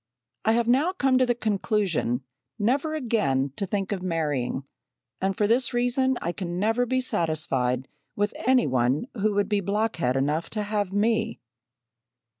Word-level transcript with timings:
I 0.45 0.53
have 0.53 0.67
now 0.67 0.93
come 0.93 1.19
to 1.19 1.27
the 1.27 1.35
conclusion 1.35 2.23
never 2.57 2.95
again 2.95 3.53
to 3.55 3.67
think 3.67 3.91
of 3.91 4.01
marrying, 4.01 4.63
and 5.21 5.37
for 5.37 5.45
this 5.45 5.75
reason 5.75 6.17
I 6.23 6.31
can 6.31 6.57
never 6.57 6.87
be 6.87 6.99
satisfied 7.01 7.87
with 8.15 8.33
any 8.47 8.65
one 8.65 9.05
who 9.13 9.35
would 9.35 9.47
be 9.47 9.61
blockhead 9.61 10.15
enough 10.17 10.49
to 10.57 10.63
have 10.63 10.91
me!" 10.91 11.39